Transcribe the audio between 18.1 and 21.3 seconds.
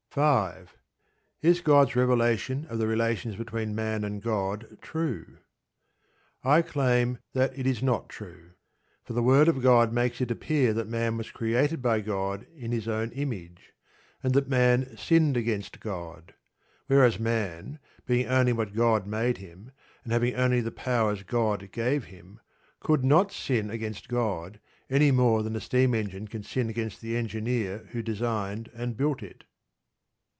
only what God made him, and having only the powers